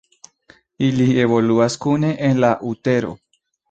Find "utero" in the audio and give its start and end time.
2.75-3.19